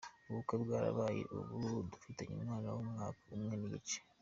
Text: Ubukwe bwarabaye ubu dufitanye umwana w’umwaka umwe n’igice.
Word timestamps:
Ubukwe 0.29 0.53
bwarabaye 0.63 1.21
ubu 1.35 1.67
dufitanye 1.91 2.31
umwana 2.37 2.67
w’umwaka 2.73 3.19
umwe 3.35 3.53
n’igice. 3.59 3.97